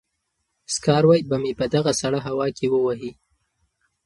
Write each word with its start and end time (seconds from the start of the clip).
سکاروی 0.73 1.21
به 1.29 1.35
مې 1.41 1.51
په 1.59 1.65
دغه 1.75 1.91
سړه 2.01 2.19
هوا 2.27 2.47
کې 2.57 2.65
ووهي. 2.69 3.11